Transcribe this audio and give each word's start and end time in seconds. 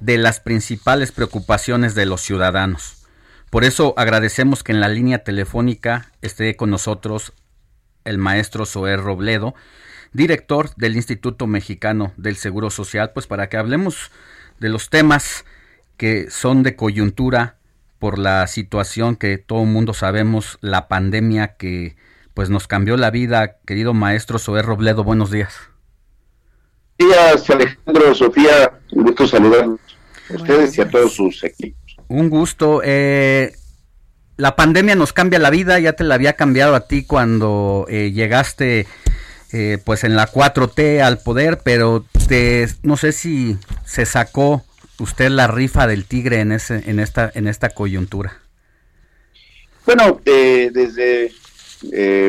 de 0.00 0.18
las 0.18 0.40
principales 0.40 1.12
preocupaciones 1.12 1.94
de 1.94 2.06
los 2.06 2.22
ciudadanos. 2.22 3.06
Por 3.50 3.64
eso 3.64 3.94
agradecemos 3.96 4.62
que 4.62 4.72
en 4.72 4.80
la 4.80 4.88
línea 4.88 5.24
telefónica 5.24 6.10
esté 6.22 6.56
con 6.56 6.70
nosotros 6.70 7.32
el 8.04 8.16
maestro 8.16 8.64
Zoé 8.64 8.96
Robledo, 8.96 9.54
director 10.12 10.74
del 10.76 10.96
Instituto 10.96 11.46
Mexicano 11.46 12.12
del 12.16 12.36
Seguro 12.36 12.70
Social, 12.70 13.10
pues 13.12 13.26
para 13.26 13.48
que 13.48 13.56
hablemos 13.56 14.10
de 14.58 14.68
los 14.68 14.88
temas 14.88 15.44
que 15.96 16.30
son 16.30 16.62
de 16.62 16.76
coyuntura 16.76 17.56
por 17.98 18.18
la 18.18 18.46
situación 18.46 19.16
que 19.16 19.36
todo 19.36 19.62
el 19.62 19.68
mundo 19.68 19.92
sabemos, 19.92 20.58
la 20.62 20.88
pandemia 20.88 21.56
que 21.56 21.96
pues 22.32 22.48
nos 22.48 22.66
cambió 22.66 22.96
la 22.96 23.10
vida. 23.10 23.58
Querido 23.66 23.92
maestro 23.92 24.38
Zoé 24.38 24.62
Robledo, 24.62 25.04
buenos 25.04 25.30
días. 25.30 25.54
Buenos 26.98 27.16
días, 27.16 27.50
Alejandro, 27.50 28.14
Sofía, 28.14 28.80
un 28.92 29.04
gusto 29.04 29.26
saludarlos 29.26 29.89
a 30.30 30.36
ustedes 30.36 30.76
y 30.78 30.80
a 30.80 30.88
todos 30.88 31.14
sus 31.14 31.42
equipos. 31.44 31.96
Un 32.08 32.30
gusto. 32.30 32.82
Eh, 32.84 33.54
la 34.36 34.56
pandemia 34.56 34.94
nos 34.94 35.12
cambia 35.12 35.38
la 35.38 35.50
vida, 35.50 35.78
ya 35.78 35.92
te 35.92 36.04
la 36.04 36.14
había 36.14 36.34
cambiado 36.34 36.74
a 36.74 36.86
ti 36.86 37.04
cuando 37.04 37.86
eh, 37.88 38.10
llegaste 38.12 38.86
eh, 39.52 39.78
pues 39.84 40.04
en 40.04 40.16
la 40.16 40.30
4T 40.30 41.00
al 41.00 41.18
poder, 41.18 41.60
pero 41.62 42.04
te, 42.28 42.66
no 42.82 42.96
sé 42.96 43.12
si 43.12 43.58
se 43.84 44.06
sacó 44.06 44.64
usted 44.98 45.30
la 45.30 45.46
rifa 45.46 45.86
del 45.86 46.04
tigre 46.04 46.40
en, 46.40 46.52
ese, 46.52 46.82
en, 46.90 47.00
esta, 47.00 47.30
en 47.34 47.46
esta 47.46 47.70
coyuntura. 47.70 48.38
Bueno, 49.86 50.20
desde 50.24 51.32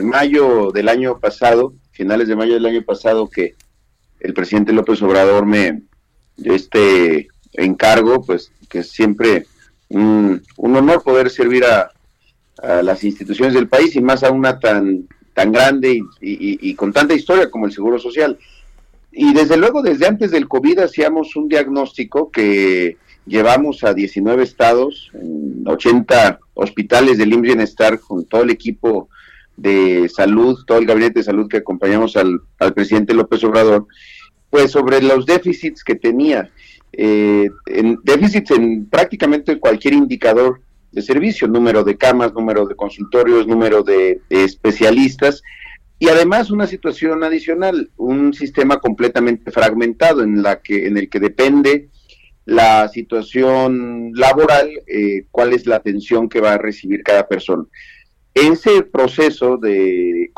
mayo 0.01 0.71
del 0.71 0.89
año 0.89 1.19
pasado, 1.19 1.73
finales 1.91 2.27
de 2.27 2.35
mayo 2.35 2.53
del 2.53 2.65
año 2.65 2.83
pasado, 2.83 3.29
que 3.29 3.55
el 4.19 4.33
presidente 4.33 4.73
López 4.73 5.01
Obrador 5.01 5.45
me 5.45 5.81
este 6.43 7.27
encargo, 7.53 8.23
pues 8.23 8.51
que 8.69 8.83
siempre 8.83 9.45
un, 9.89 10.41
honor 10.57 11.03
poder 11.03 11.29
servir 11.29 11.65
a, 11.65 11.91
las 12.83 13.03
instituciones 13.03 13.55
del 13.55 13.67
país 13.67 13.95
y 13.95 14.01
más 14.01 14.23
a 14.23 14.29
una 14.29 14.59
tan 14.59 15.07
tan 15.33 15.51
grande 15.51 16.03
y, 16.19 16.75
con 16.75 16.93
tanta 16.93 17.15
historia 17.15 17.49
como 17.49 17.65
el 17.65 17.71
Seguro 17.71 17.97
Social. 17.97 18.37
Y 19.11 19.33
desde 19.33 19.57
luego, 19.57 19.81
desde 19.81 20.05
antes 20.05 20.31
del 20.31 20.47
COVID 20.47 20.79
hacíamos 20.79 21.35
un 21.35 21.47
diagnóstico 21.47 22.29
que 22.29 22.97
llevamos 23.25 23.83
a 23.83 23.93
19 23.93 24.43
estados, 24.43 25.11
en 25.13 25.63
80 25.65 26.39
hospitales 26.53 27.17
del 27.17 27.33
IMSS 27.33 27.41
Bienestar 27.41 27.99
con 27.99 28.25
todo 28.25 28.43
el 28.43 28.49
equipo 28.49 29.09
de 29.57 30.09
salud, 30.09 30.63
todo 30.65 30.79
el 30.79 30.85
gabinete 30.85 31.19
de 31.19 31.23
salud 31.23 31.47
que 31.47 31.57
acompañamos 31.57 32.15
al, 32.17 32.41
presidente 32.73 33.13
López 33.13 33.43
Obrador, 33.43 33.87
pues 34.49 34.71
sobre 34.71 35.01
los 35.01 35.25
déficits 35.25 35.83
que 35.83 35.95
tenía, 35.95 36.49
eh, 36.93 37.49
en 37.67 37.99
déficits 38.03 38.51
en 38.51 38.85
prácticamente 38.87 39.59
cualquier 39.59 39.93
indicador 39.93 40.61
de 40.91 41.01
servicio, 41.01 41.47
número 41.47 41.83
de 41.83 41.97
camas, 41.97 42.33
número 42.33 42.65
de 42.65 42.75
consultorios, 42.75 43.47
número 43.47 43.81
de, 43.81 44.21
especialistas, 44.29 45.41
y 45.99 46.09
además 46.09 46.51
una 46.51 46.67
situación 46.67 47.23
adicional, 47.23 47.91
un 47.95 48.33
sistema 48.33 48.79
completamente 48.79 49.51
fragmentado 49.51 50.23
en 50.23 50.41
la 50.41 50.61
que 50.61 50.87
en 50.87 50.97
el 50.97 51.09
que 51.09 51.19
depende 51.19 51.89
la 52.45 52.89
situación 52.89 54.11
laboral, 54.15 54.69
eh, 54.87 55.25
cuál 55.29 55.53
es 55.53 55.67
la 55.67 55.75
atención 55.75 56.27
que 56.27 56.41
va 56.41 56.53
a 56.53 56.57
recibir 56.57 57.03
cada 57.03 57.27
persona. 57.27 57.65
Ese 58.33 58.81
proceso 58.81 59.57
de, 59.57 60.31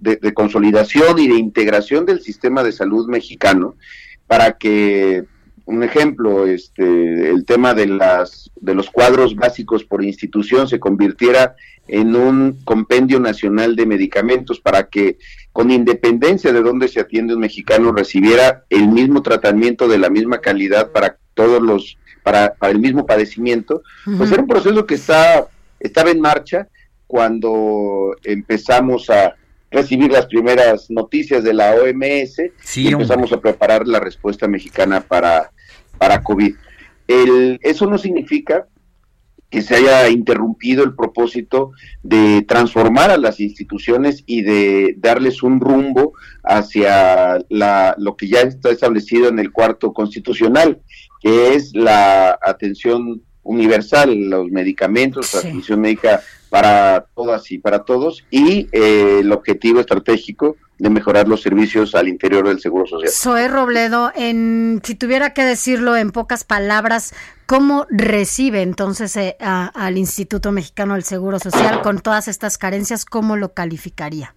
de, 0.00 0.34
consolidación 0.34 1.18
y 1.18 1.28
de 1.28 1.36
integración 1.36 2.06
del 2.06 2.20
sistema 2.20 2.62
de 2.62 2.72
salud 2.72 3.06
mexicano 3.06 3.76
para 4.26 4.58
que 4.58 5.24
un 5.66 5.82
ejemplo 5.82 6.46
este 6.46 7.30
el 7.30 7.44
tema 7.44 7.74
de 7.74 7.86
las 7.86 8.50
de 8.60 8.74
los 8.74 8.90
cuadros 8.90 9.34
básicos 9.34 9.84
por 9.84 10.04
institución 10.04 10.68
se 10.68 10.78
convirtiera 10.78 11.56
en 11.88 12.16
un 12.16 12.58
compendio 12.64 13.18
nacional 13.20 13.76
de 13.76 13.86
medicamentos 13.86 14.60
para 14.60 14.88
que 14.88 15.18
con 15.52 15.70
independencia 15.70 16.52
de 16.52 16.62
dónde 16.62 16.88
se 16.88 17.00
atiende 17.00 17.34
un 17.34 17.40
mexicano 17.40 17.92
recibiera 17.92 18.64
el 18.68 18.88
mismo 18.88 19.22
tratamiento 19.22 19.88
de 19.88 19.98
la 19.98 20.10
misma 20.10 20.38
calidad 20.38 20.92
para 20.92 21.16
todos 21.34 21.62
los 21.62 21.96
para, 22.22 22.54
para 22.54 22.72
el 22.72 22.78
mismo 22.78 23.06
padecimiento 23.06 23.82
pues 24.18 24.30
era 24.32 24.42
un 24.42 24.48
proceso 24.48 24.86
que 24.86 24.94
está 24.94 25.46
estaba 25.80 26.10
en 26.10 26.20
marcha 26.20 26.68
cuando 27.06 28.16
empezamos 28.24 29.08
a 29.08 29.34
recibir 29.70 30.10
las 30.10 30.26
primeras 30.26 30.90
noticias 30.90 31.42
de 31.42 31.54
la 31.54 31.74
OMS 31.74 32.38
y 32.76 32.88
empezamos 32.88 33.32
a 33.32 33.40
preparar 33.40 33.86
la 33.86 34.00
respuesta 34.00 34.46
mexicana 34.46 35.00
para, 35.00 35.50
para 35.98 36.22
COVID. 36.22 36.54
El, 37.08 37.58
eso 37.62 37.86
no 37.86 37.98
significa 37.98 38.66
que 39.54 39.62
se 39.62 39.76
haya 39.76 40.08
interrumpido 40.08 40.82
el 40.82 40.96
propósito 40.96 41.70
de 42.02 42.42
transformar 42.42 43.12
a 43.12 43.18
las 43.18 43.38
instituciones 43.38 44.24
y 44.26 44.42
de 44.42 44.96
darles 44.98 45.44
un 45.44 45.60
rumbo 45.60 46.12
hacia 46.42 47.38
la, 47.48 47.94
lo 47.96 48.16
que 48.16 48.26
ya 48.26 48.40
está 48.40 48.70
establecido 48.70 49.28
en 49.28 49.38
el 49.38 49.52
cuarto 49.52 49.92
constitucional, 49.92 50.80
que 51.20 51.54
es 51.54 51.70
la 51.72 52.36
atención 52.42 53.22
universal, 53.44 54.12
los 54.28 54.50
medicamentos, 54.50 55.32
la 55.34 55.40
atención 55.40 55.80
médica 55.80 56.20
para 56.54 57.06
todas 57.16 57.50
y 57.50 57.58
para 57.58 57.80
todos 57.80 58.24
y 58.30 58.68
eh, 58.70 59.18
el 59.22 59.32
objetivo 59.32 59.80
estratégico 59.80 60.56
de 60.78 60.88
mejorar 60.88 61.26
los 61.26 61.42
servicios 61.42 61.96
al 61.96 62.06
interior 62.06 62.46
del 62.46 62.60
Seguro 62.60 62.86
Social. 62.86 63.10
Soy 63.10 63.48
Robledo, 63.48 64.12
en, 64.14 64.80
si 64.84 64.94
tuviera 64.94 65.34
que 65.34 65.42
decirlo 65.42 65.96
en 65.96 66.12
pocas 66.12 66.44
palabras, 66.44 67.12
¿cómo 67.46 67.88
recibe 67.90 68.62
entonces 68.62 69.16
eh, 69.16 69.36
al 69.40 69.98
Instituto 69.98 70.52
Mexicano 70.52 70.94
del 70.94 71.02
Seguro 71.02 71.40
Social 71.40 71.82
con 71.82 71.98
todas 71.98 72.28
estas 72.28 72.56
carencias? 72.56 73.04
¿Cómo 73.04 73.36
lo 73.36 73.52
calificaría? 73.52 74.36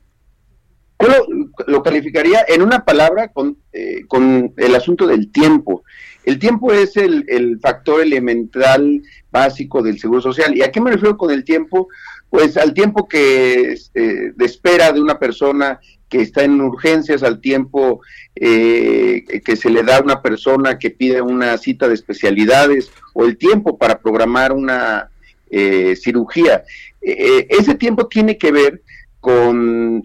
Lo, 1.67 1.83
calificaría 1.83 2.43
en 2.47 2.63
una 2.63 2.83
palabra 2.83 3.27
con, 3.27 3.57
eh, 3.71 4.01
con 4.07 4.53
el 4.57 4.75
asunto 4.75 5.05
del 5.05 5.31
tiempo. 5.31 5.83
El 6.27 6.39
tiempo 6.39 6.73
es 6.73 6.97
el, 6.97 7.59
factor 7.61 8.01
elemental 8.01 9.01
básico 9.31 9.81
del 9.81 9.99
Seguro 9.99 10.21
Social. 10.21 10.57
¿Y 10.57 10.61
a 10.61 10.71
qué 10.71 10.81
me 10.81 10.91
refiero 10.91 11.15
con 11.15 11.31
el 11.31 11.43
tiempo? 11.43 11.87
Pues 12.29 12.57
al 12.57 12.73
tiempo 12.73 13.07
que 13.07 13.71
este, 13.71 14.31
de 14.33 14.45
espera 14.45 14.91
de 14.91 14.99
una 14.99 15.19
persona 15.19 15.79
que 16.09 16.21
está 16.21 16.43
en 16.43 16.59
urgencias, 16.59 17.23
al 17.23 17.39
tiempo 17.39 18.01
eh, 18.35 19.23
que 19.45 19.55
se 19.55 19.69
le 19.69 19.83
da 19.83 19.97
a 19.97 20.03
una 20.03 20.21
persona 20.21 20.77
que 20.79 20.89
pide 20.89 21.21
una 21.21 21.57
cita 21.57 21.87
de 21.87 21.93
especialidades 21.93 22.91
o 23.13 23.25
el 23.25 23.37
tiempo 23.37 23.77
para 23.77 23.99
programar 23.99 24.51
una 24.51 25.09
eh, 25.49 25.95
cirugía. 25.95 26.63
Eh, 27.01 27.47
ese 27.49 27.75
tiempo 27.75 28.07
tiene 28.07 28.37
que 28.37 28.51
ver 28.51 28.81
con 29.19 30.03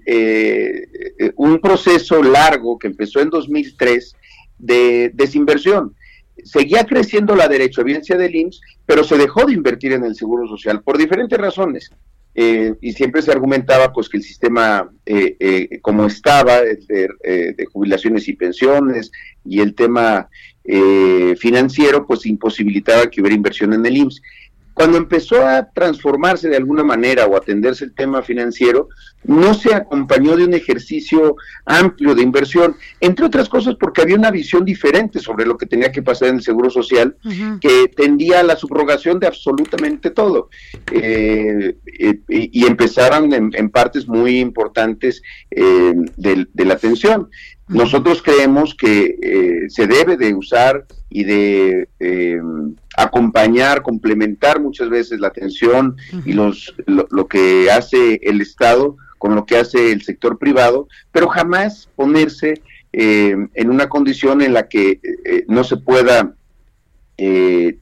un 1.37 1.61
proceso 1.61 2.23
largo 2.23 2.78
que 2.78 2.89
empezó 2.89 3.21
en 3.21 3.31
2003 3.31 4.17
de 4.59 5.11
desinversión 5.15 5.95
seguía 6.45 6.84
creciendo 6.84 7.37
la 7.37 7.49
derechohabiencia 7.49 8.17
del 8.17 8.34
IMSS, 8.34 8.61
pero 8.87 9.05
se 9.05 9.17
dejó 9.17 9.47
de 9.47 9.55
invertir 9.55 9.93
en 9.93 10.05
el 10.05 10.14
seguro 10.14 10.49
social 10.49 10.82
por 10.82 10.99
diferentes 10.99 11.38
razones. 11.38 11.91
Eh, 12.35 12.75
y 12.81 12.93
siempre 12.94 13.20
se 13.20 13.31
argumentaba 13.31 13.93
pues 13.93 14.09
que 14.09 14.17
el 14.17 14.23
sistema 14.23 14.91
eh, 15.05 15.37
eh, 15.38 15.81
como 15.82 16.06
estaba 16.06 16.62
de, 16.62 17.67
jubilaciones 17.70 18.26
y 18.26 18.32
pensiones 18.32 19.12
y 19.44 19.61
el 19.61 19.75
tema 19.75 20.29
financiero 21.37 22.06
pues 22.06 22.25
imposibilitaba 22.25 23.11
que 23.11 23.20
hubiera 23.20 23.37
inversión 23.37 23.75
en 23.75 23.85
el 23.85 23.97
IMSS. 23.97 24.23
Cuando 24.74 24.96
empezó 24.98 25.46
a 25.46 25.70
transformarse 25.70 26.48
de 26.48 26.56
alguna 26.56 26.82
manera 26.82 27.26
o 27.26 27.36
atenderse 27.36 27.84
el 27.84 27.94
tema 27.94 28.22
financiero, 28.22 28.88
no 29.24 29.54
se 29.54 29.74
acompañó 29.74 30.36
de 30.36 30.44
un 30.44 30.54
ejercicio 30.54 31.36
amplio 31.64 32.14
de 32.14 32.22
inversión, 32.22 32.76
entre 33.00 33.26
otras 33.26 33.48
cosas 33.48 33.76
porque 33.78 34.02
había 34.02 34.16
una 34.16 34.30
visión 34.30 34.64
diferente 34.64 35.20
sobre 35.20 35.46
lo 35.46 35.56
que 35.56 35.66
tenía 35.66 35.92
que 35.92 36.02
pasar 36.02 36.28
en 36.28 36.36
el 36.36 36.42
Seguro 36.42 36.70
Social, 36.70 37.16
que 37.60 37.88
tendía 37.94 38.40
a 38.40 38.42
la 38.42 38.56
subrogación 38.56 39.20
de 39.20 39.26
absolutamente 39.26 40.10
todo. 40.10 40.48
Eh, 40.90 41.76
eh, 41.98 42.19
y 42.28 42.66
empezaron 42.66 43.32
en, 43.32 43.70
partes 43.70 44.06
muy 44.06 44.40
importantes 44.40 45.22
eh, 45.50 45.94
de, 46.16 46.46
de, 46.52 46.64
la 46.64 46.74
atención. 46.74 47.30
Nosotros 47.69 48.22
creemos 48.22 48.74
que 48.74 49.66
se 49.69 49.86
debe 49.86 50.16
de 50.16 50.34
usar 50.34 50.84
y 51.08 51.24
de 51.24 51.88
acompañar, 52.96 53.82
complementar 53.82 54.60
muchas 54.60 54.90
veces 54.90 55.20
la 55.20 55.28
atención 55.28 55.96
y 56.26 56.32
los, 56.34 56.74
lo, 56.86 57.26
que 57.28 57.70
hace 57.70 58.20
el 58.22 58.40
Estado 58.40 58.96
con 59.22 59.36
lo 59.36 59.46
que 59.46 59.56
hace 59.56 59.92
el 59.92 60.02
sector 60.02 60.36
privado, 60.36 60.88
pero 61.12 61.28
jamás 61.28 61.88
ponerse 61.94 62.60
eh, 62.92 63.36
en 63.54 63.70
una 63.70 63.88
condición 63.88 64.42
en 64.42 64.52
la 64.52 64.66
que 64.66 64.98
eh, 65.00 65.44
no 65.46 65.62
se 65.62 65.76
pueda 65.76 66.34
eh, 67.16 67.78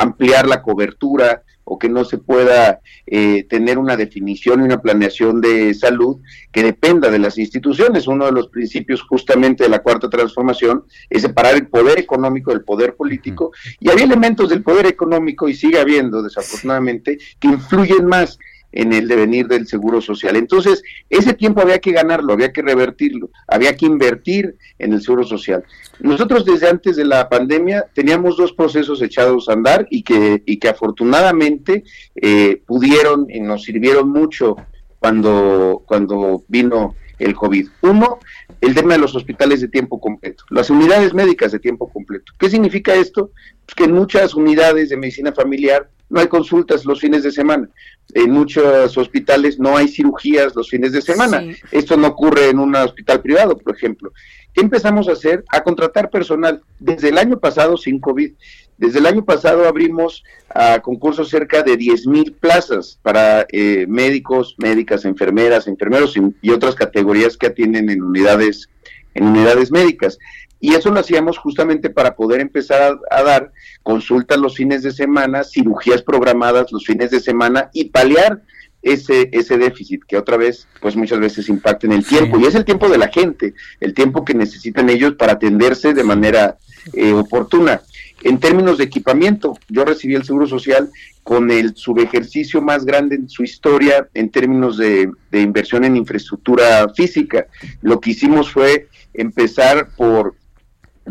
ampliar 0.00 0.48
la 0.48 0.62
cobertura 0.62 1.42
o 1.64 1.78
que 1.78 1.90
no 1.90 2.06
se 2.06 2.16
pueda 2.16 2.80
eh, 3.06 3.44
tener 3.50 3.76
una 3.76 3.98
definición 3.98 4.62
y 4.62 4.64
una 4.64 4.80
planeación 4.80 5.42
de 5.42 5.74
salud 5.74 6.22
que 6.50 6.62
dependa 6.62 7.10
de 7.10 7.18
las 7.18 7.36
instituciones. 7.36 8.06
Uno 8.06 8.24
de 8.24 8.32
los 8.32 8.48
principios 8.48 9.02
justamente 9.02 9.64
de 9.64 9.68
la 9.68 9.82
cuarta 9.82 10.08
transformación 10.08 10.84
es 11.10 11.20
separar 11.20 11.54
el 11.54 11.66
poder 11.66 11.98
económico 11.98 12.50
del 12.50 12.64
poder 12.64 12.96
político 12.96 13.52
y 13.78 13.90
hay 13.90 13.98
elementos 13.98 14.48
del 14.48 14.62
poder 14.62 14.86
económico 14.86 15.50
y 15.50 15.54
sigue 15.54 15.78
habiendo 15.78 16.22
desafortunadamente 16.22 17.18
que 17.38 17.48
influyen 17.48 18.06
más 18.06 18.38
en 18.72 18.92
el 18.92 19.08
devenir 19.08 19.46
del 19.48 19.66
seguro 19.66 20.00
social. 20.00 20.36
Entonces, 20.36 20.82
ese 21.08 21.34
tiempo 21.34 21.60
había 21.60 21.78
que 21.78 21.92
ganarlo, 21.92 22.32
había 22.32 22.52
que 22.52 22.62
revertirlo, 22.62 23.30
había 23.46 23.76
que 23.76 23.86
invertir 23.86 24.56
en 24.78 24.92
el 24.92 25.02
seguro 25.02 25.24
social. 25.24 25.64
Nosotros 26.00 26.44
desde 26.44 26.68
antes 26.68 26.96
de 26.96 27.04
la 27.04 27.28
pandemia 27.28 27.86
teníamos 27.94 28.36
dos 28.36 28.52
procesos 28.52 29.02
echados 29.02 29.48
a 29.48 29.54
andar 29.54 29.86
y 29.90 30.02
que, 30.02 30.42
y 30.44 30.58
que 30.58 30.68
afortunadamente 30.68 31.84
eh, 32.14 32.62
pudieron 32.66 33.26
y 33.30 33.40
nos 33.40 33.64
sirvieron 33.64 34.10
mucho 34.10 34.56
cuando, 34.98 35.82
cuando 35.86 36.44
vino 36.48 36.94
el 37.18 37.34
COVID. 37.34 37.68
Uno, 37.82 38.18
el 38.60 38.74
tema 38.74 38.94
de 38.94 39.00
los 39.00 39.14
hospitales 39.14 39.60
de 39.60 39.68
tiempo 39.68 40.00
completo, 40.00 40.44
las 40.50 40.70
unidades 40.70 41.14
médicas 41.14 41.52
de 41.52 41.58
tiempo 41.58 41.90
completo. 41.90 42.32
¿Qué 42.38 42.48
significa 42.48 42.94
esto? 42.94 43.32
Pues 43.64 43.74
que 43.74 43.84
en 43.84 43.92
muchas 43.92 44.34
unidades 44.34 44.88
de 44.88 44.96
medicina 44.96 45.32
familiar 45.32 45.90
no 46.10 46.20
hay 46.20 46.28
consultas 46.28 46.84
los 46.84 47.00
fines 47.00 47.22
de 47.22 47.30
semana. 47.30 47.68
En 48.14 48.30
muchos 48.30 48.96
hospitales 48.96 49.58
no 49.58 49.76
hay 49.76 49.88
cirugías 49.88 50.54
los 50.56 50.70
fines 50.70 50.92
de 50.92 51.02
semana. 51.02 51.42
Esto 51.70 51.96
no 51.96 52.08
ocurre 52.08 52.48
en 52.48 52.58
un 52.58 52.74
hospital 52.74 53.20
privado, 53.20 53.56
por 53.58 53.76
ejemplo. 53.76 54.12
¿Qué 54.54 54.62
empezamos 54.62 55.08
a 55.08 55.12
hacer? 55.12 55.44
A 55.50 55.62
contratar 55.62 56.10
personal. 56.10 56.62
Desde 56.78 57.10
el 57.10 57.18
año 57.18 57.38
pasado, 57.38 57.76
sin 57.76 58.00
COVID, 58.00 58.32
desde 58.78 59.00
el 59.00 59.06
año 59.06 59.24
pasado 59.24 59.66
abrimos 59.66 60.24
a 60.54 60.80
concursos 60.80 61.28
cerca 61.28 61.62
de 61.62 61.76
10 61.76 62.06
mil 62.06 62.32
plazas 62.32 62.98
para 63.02 63.44
eh, 63.50 63.86
médicos, 63.88 64.54
médicas, 64.56 65.04
enfermeras, 65.04 65.66
enfermeros 65.66 66.16
y, 66.16 66.50
otras 66.50 66.76
categorías 66.76 67.36
que 67.36 67.48
atienden 67.48 67.90
en 67.90 68.02
unidades, 68.02 68.70
en 69.14 69.26
unidades 69.26 69.72
médicas. 69.72 70.18
Y 70.60 70.74
eso 70.74 70.90
lo 70.90 71.00
hacíamos 71.00 71.38
justamente 71.38 71.90
para 71.90 72.16
poder 72.16 72.40
empezar 72.40 72.98
a, 73.10 73.22
dar 73.22 73.52
consultas 73.82 74.38
los 74.38 74.56
fines 74.56 74.82
de 74.82 74.92
semana, 74.92 75.44
cirugías 75.44 76.02
programadas 76.02 76.72
los 76.72 76.84
fines 76.84 77.10
de 77.10 77.20
semana 77.20 77.70
y 77.72 77.86
paliar 77.86 78.42
ese, 78.82 79.28
ese 79.32 79.58
déficit 79.58 80.02
que 80.06 80.16
otra 80.16 80.36
vez, 80.36 80.66
pues 80.80 80.96
muchas 80.96 81.18
veces 81.20 81.48
impacta 81.48 81.86
en 81.86 81.92
el 81.92 82.06
tiempo. 82.06 82.38
Y 82.38 82.44
es 82.44 82.54
el 82.54 82.64
tiempo 82.64 82.88
de 82.88 82.98
la 82.98 83.08
gente, 83.08 83.54
el 83.80 83.94
tiempo 83.94 84.24
que 84.24 84.34
necesitan 84.34 84.90
ellos 84.90 85.14
para 85.14 85.32
atenderse 85.34 85.94
de 85.94 86.04
manera 86.04 86.58
eh, 86.92 87.12
oportuna. 87.12 87.82
En 88.22 88.40
términos 88.40 88.78
de 88.78 88.84
equipamiento, 88.84 89.56
yo 89.68 89.84
recibí 89.84 90.16
el 90.16 90.24
Seguro 90.24 90.48
Social 90.48 90.90
con 91.22 91.50
el 91.50 91.76
subejercicio 91.76 92.60
más 92.60 92.84
grande 92.84 93.14
en 93.14 93.28
su 93.28 93.44
historia 93.44 94.08
en 94.14 94.30
términos 94.30 94.76
de, 94.76 95.10
de 95.30 95.40
inversión 95.40 95.84
en 95.84 95.96
infraestructura 95.96 96.88
física. 96.94 97.46
Lo 97.80 98.00
que 98.00 98.10
hicimos 98.10 98.50
fue 98.50 98.88
empezar 99.14 99.90
por 99.96 100.34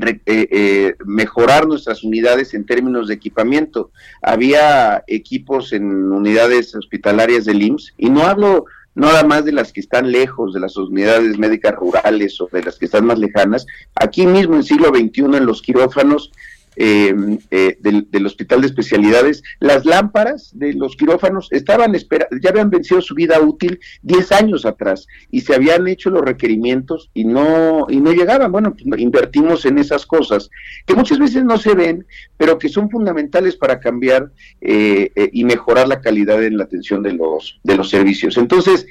eh, 0.06 0.20
eh, 0.26 0.96
mejorar 1.06 1.68
nuestras 1.68 2.04
unidades 2.04 2.54
en 2.54 2.66
términos 2.66 3.08
de 3.08 3.16
equipamiento. 3.16 3.92
Había 4.22 5.04
equipos 5.08 5.74
en 5.74 6.12
unidades 6.12 6.76
hospitalarias 6.76 7.46
del 7.46 7.62
IMSS 7.62 7.94
y 7.98 8.10
no 8.10 8.24
hablo 8.24 8.66
nada 8.96 9.24
más 9.24 9.46
de 9.46 9.52
las 9.52 9.72
que 9.72 9.80
están 9.80 10.12
lejos, 10.12 10.54
de 10.54 10.60
las 10.60 10.76
unidades 10.76 11.38
médicas 11.38 11.76
rurales 11.76 12.42
o 12.42 12.50
de 12.52 12.64
las 12.64 12.78
que 12.78 12.86
están 12.86 13.06
más 13.06 13.20
lejanas. 13.20 13.66
Aquí 13.96 14.26
mismo 14.26 14.56
en 14.56 14.64
siglo 14.64 14.90
XXI 14.90 15.38
en 15.38 15.46
los 15.46 15.62
quirófanos 15.62 16.32
eh, 16.80 17.40
eh, 17.50 17.78
del, 17.80 18.26
Hospital 18.28 18.62
de 18.62 18.68
Especialidades, 18.68 19.42
las 19.60 19.84
lámparas 19.84 20.52
de 20.54 20.74
los 20.74 20.96
quirófanos 20.96 21.48
estaban 21.52 21.94
ya 22.42 22.50
habían 22.50 22.70
vencido 22.70 23.02
su 23.02 23.16
vida 23.16 23.40
útil 23.42 23.80
10 24.04 24.32
años 24.34 24.66
atrás 24.66 25.08
y 25.32 25.42
se 25.42 25.56
habían 25.56 25.88
hecho 25.88 26.12
los 26.12 26.22
requerimientos 26.22 27.10
y 27.16 27.26
no, 27.26 27.88
y 27.90 28.00
no 28.00 28.12
llegaban. 28.12 28.52
Bueno, 28.52 28.76
pues, 28.76 29.02
invertimos 29.02 29.66
en 29.66 29.80
esas 29.80 30.06
cosas 30.06 30.52
que 30.86 30.94
muchas 30.94 31.18
veces 31.18 31.44
no 31.44 31.58
se 31.58 31.74
ven, 31.74 32.06
pero 32.38 32.60
que 32.60 32.70
son 32.70 32.92
fundamentales 32.92 33.56
para 33.56 33.80
cambiar 33.80 34.32
eh, 34.62 35.12
eh, 35.16 35.30
y 35.34 35.46
mejorar 35.46 35.88
la 35.88 36.00
calidad 36.00 36.44
en 36.44 36.58
la 36.58 36.66
atención 36.66 37.02
de 37.02 37.14
los, 37.14 37.60
de 37.64 37.76
los 37.76 37.90
servicios. 37.90 38.38
Entonces, 38.38 38.86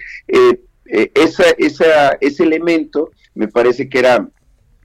esa, 0.85 1.45
esa, 1.59 2.19
ese 2.21 2.43
elemento 2.43 3.11
me 3.35 3.47
parece 3.47 3.89
que 3.89 4.01
era 4.01 4.29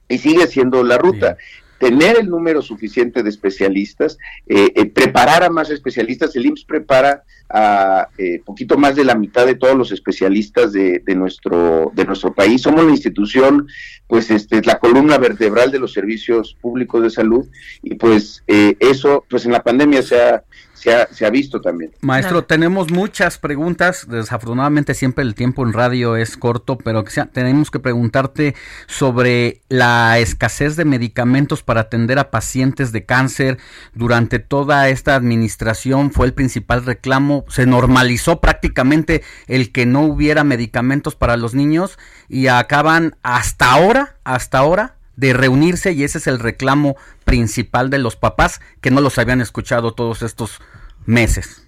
y 0.08 0.18
sigue 0.18 0.46
siendo 0.46 0.84
la 0.84 0.98
ruta 0.98 1.36
tener 1.82 2.16
el 2.20 2.28
número 2.28 2.62
suficiente 2.62 3.24
de 3.24 3.30
especialistas, 3.30 4.16
eh, 4.46 4.72
eh, 4.76 4.86
preparar 4.86 5.42
a 5.42 5.50
más 5.50 5.68
especialistas. 5.68 6.36
El 6.36 6.46
IMSS 6.46 6.64
prepara 6.64 7.24
a 7.52 8.08
eh, 8.18 8.40
poquito 8.44 8.78
más 8.78 8.96
de 8.96 9.04
la 9.04 9.14
mitad 9.14 9.46
de 9.46 9.54
todos 9.54 9.76
los 9.76 9.92
especialistas 9.92 10.72
de, 10.72 11.02
nuestro 11.14 11.92
de 11.94 12.04
nuestro 12.04 12.32
país. 12.32 12.62
Somos 12.62 12.84
la 12.84 12.90
institución, 12.90 13.66
pues, 14.06 14.30
este, 14.30 14.62
la 14.62 14.78
columna 14.78 15.18
vertebral 15.18 15.70
de 15.70 15.78
los 15.78 15.92
servicios 15.92 16.56
públicos 16.60 17.02
de 17.02 17.10
salud 17.10 17.46
y 17.82 17.94
pues 17.94 18.42
eso, 18.46 19.24
pues, 19.28 19.44
en 19.44 19.52
la 19.52 19.62
pandemia 19.62 20.02
se 20.02 20.20
ha 20.20 20.44
se 20.82 21.26
ha, 21.26 21.30
visto 21.30 21.60
también. 21.60 21.92
Maestro, 22.00 22.44
tenemos 22.44 22.90
muchas 22.90 23.38
preguntas. 23.38 24.06
Desafortunadamente 24.08 24.94
siempre 24.94 25.22
el 25.22 25.34
tiempo 25.34 25.64
en 25.64 25.72
radio 25.72 26.16
es 26.16 26.36
corto, 26.36 26.76
pero 26.76 27.04
tenemos 27.32 27.70
que 27.70 27.78
preguntarte 27.78 28.54
sobre 28.86 29.60
la 29.68 30.18
escasez 30.18 30.76
de 30.76 30.84
medicamentos 30.84 31.62
para 31.62 31.82
atender 31.82 32.18
a 32.18 32.30
pacientes 32.30 32.90
de 32.90 33.04
cáncer. 33.04 33.58
Durante 33.94 34.40
toda 34.40 34.88
esta 34.88 35.14
administración 35.14 36.10
fue 36.10 36.26
el 36.26 36.34
principal 36.34 36.84
reclamo. 36.84 37.41
Se 37.48 37.66
normalizó 37.66 38.40
prácticamente 38.40 39.22
el 39.46 39.72
que 39.72 39.86
no 39.86 40.02
hubiera 40.02 40.44
medicamentos 40.44 41.14
para 41.14 41.36
los 41.36 41.54
niños 41.54 41.98
y 42.28 42.46
acaban 42.46 43.16
hasta 43.22 43.72
ahora, 43.72 44.16
hasta 44.24 44.58
ahora, 44.58 44.96
de 45.16 45.32
reunirse 45.32 45.92
y 45.92 46.04
ese 46.04 46.18
es 46.18 46.26
el 46.26 46.38
reclamo 46.38 46.96
principal 47.24 47.90
de 47.90 47.98
los 47.98 48.16
papás 48.16 48.60
que 48.80 48.90
no 48.90 49.00
los 49.00 49.18
habían 49.18 49.40
escuchado 49.40 49.92
todos 49.92 50.22
estos 50.22 50.60
meses. 51.06 51.66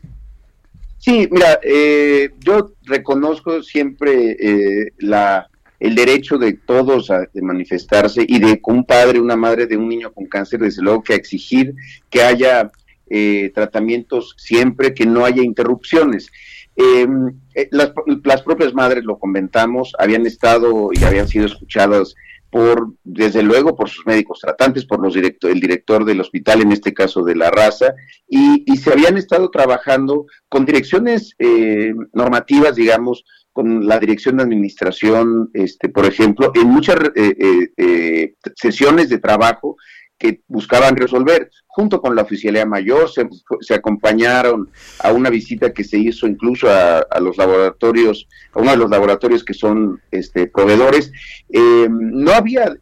Sí, 0.99 1.29
mira, 1.31 1.61
eh, 1.63 2.31
yo 2.41 2.73
reconozco 2.85 3.63
siempre 3.63 4.37
eh, 4.41 4.93
la, 4.99 5.51
el 5.79 5.95
derecho 5.95 6.39
de 6.39 6.55
todos 6.55 7.11
a 7.11 7.29
manifestarse 7.35 8.25
y 8.27 8.39
de 8.39 8.59
un 8.65 8.87
padre, 8.87 9.21
una 9.21 9.37
madre 9.37 9.67
de 9.67 9.77
un 9.77 9.89
niño 9.89 10.13
con 10.13 10.25
cáncer, 10.25 10.61
desde 10.61 10.81
luego 10.81 11.03
que 11.03 11.13
a 11.13 11.17
exigir 11.17 11.75
que 12.09 12.23
haya 12.23 12.73
eh, 13.17 13.53
tratamientos 13.55 14.35
siempre, 14.37 14.93
que 14.93 15.07
no 15.07 15.25
haya 15.25 15.43
interrupciones. 15.43 16.33
Em, 16.75 17.39
las, 17.71 17.93
las, 18.25 18.43
propias 18.43 18.75
madres 18.75 19.05
lo 19.05 19.21
comentamos, 19.21 19.93
habían 20.01 20.27
estado 20.27 20.91
y 20.93 21.05
habían 21.05 21.29
sido 21.29 21.47
escuchadas 21.47 22.17
por, 22.55 22.95
desde 23.05 23.43
luego, 23.43 23.77
por 23.77 23.89
sus 23.89 24.07
médicos 24.07 24.39
tratantes, 24.41 24.85
por 24.85 25.01
los 25.01 25.15
director, 25.15 25.51
el 25.51 25.61
director 25.61 26.05
del 26.05 26.21
hospital, 26.21 26.63
en 26.63 26.71
este 26.71 26.95
caso 26.95 27.25
de 27.25 27.35
la 27.35 27.51
raza, 27.51 27.95
y, 28.29 28.65
se 28.77 28.93
habían 28.93 29.17
estado 29.17 29.51
trabajando 29.51 30.27
con 30.49 30.65
direcciones 30.65 31.35
eh, 31.41 31.93
normativas, 32.13 32.77
digamos, 32.77 33.25
con 33.53 33.87
la 33.89 33.99
dirección 33.99 34.37
de 34.37 34.45
administración, 34.45 35.51
este, 35.53 35.89
por 35.89 36.07
ejemplo, 36.07 36.53
en 36.55 36.69
muchas 36.69 36.97
eh, 37.17 37.71
eh, 37.77 38.35
sesiones 38.55 39.09
de 39.09 39.19
trabajo 39.19 39.77
que 40.25 40.41
buscaban 40.49 40.97
resolver. 40.97 41.51
Junto 41.67 42.01
con 42.01 42.17
la 42.17 42.23
oficialidad 42.23 42.67
mayor 42.67 43.11
se, 43.11 43.75
acompañaron 43.75 44.71
a 45.01 45.13
una 45.13 45.29
visita 45.29 45.75
que 45.75 45.85
se 45.85 45.99
hizo 45.99 46.27
incluso 46.27 46.67
a, 46.71 47.21
los 47.21 47.37
laboratorios, 47.37 48.27
a 48.55 48.61
uno 48.61 48.71
de 48.71 48.77
los 48.79 48.91
laboratorios 48.91 49.45
que 49.45 49.53
son 49.53 50.01
este, 50.11 50.47
proveedores. 50.47 51.13
Eh, 51.51 51.89
no 51.91 52.33
había, 52.33 52.75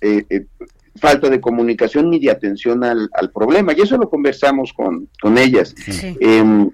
eh, 0.00 0.24
eh, 0.30 0.46
falta 0.94 1.28
de 1.28 1.40
comunicación 1.40 2.08
ni 2.08 2.20
de 2.20 2.30
atención 2.30 2.84
al, 2.84 3.10
problema. 3.34 3.72
Y 3.72 3.80
eso 3.80 3.98
lo 3.98 4.08
conversamos 4.08 4.72
con, 4.72 5.08
con 5.20 5.38
ellas. 5.38 5.74
Em, 6.20 6.70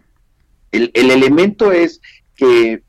el, 0.73 0.91
el, 0.93 1.11
elemento 1.11 1.73
es 1.73 2.03
que 2.37 2.83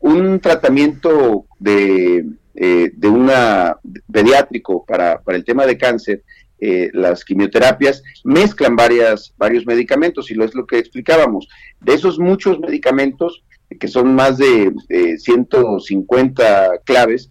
un 0.00 0.40
tratamiento 0.40 1.46
de, 1.60 2.24
eh, 2.56 2.92
de 2.94 3.08
una 3.08 3.76
pediátrico 4.12 4.84
para, 4.84 5.20
para 5.20 5.36
el 5.36 5.44
tema 5.44 5.66
de 5.66 5.76
cáncer 5.76 6.22
eh, 6.60 6.90
las 6.92 7.24
quimioterapias 7.24 8.02
mezclan 8.22 8.76
varias, 8.76 9.34
varios 9.36 9.66
medicamentos 9.66 10.30
y 10.30 10.34
lo 10.34 10.44
es 10.44 10.54
lo 10.54 10.66
que 10.66 10.78
explicábamos. 10.78 11.48
De 11.80 11.94
esos 11.94 12.18
muchos 12.18 12.60
medicamentos, 12.60 13.42
que 13.80 13.88
son 13.88 14.14
más 14.14 14.38
de 14.38 14.72
150 15.18 16.78
claves, 16.84 17.28